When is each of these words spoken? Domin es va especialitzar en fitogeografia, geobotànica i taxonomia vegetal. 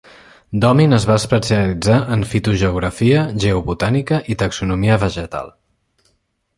Domin 0.61 0.95
es 0.97 1.03
va 1.09 1.17
especialitzar 1.21 1.99
en 2.17 2.25
fitogeografia, 2.33 3.23
geobotànica 3.45 4.23
i 4.35 4.41
taxonomia 4.45 5.01
vegetal. 5.07 5.55